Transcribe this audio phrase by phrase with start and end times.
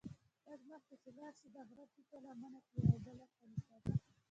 [0.49, 3.93] لږ مخکې چې لاړ شې د غره ټیټه لمنه کې یوه بله کلیسا ده.